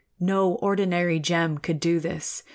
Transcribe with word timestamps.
No 0.19 0.53
ordinary 0.55 1.19
gem 1.19 1.59
could 1.59 1.79
do 1.79 1.99
this. 1.99 2.41